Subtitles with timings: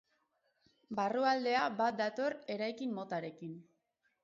[0.99, 3.57] Barrualdea bat dator eraikin motarekin.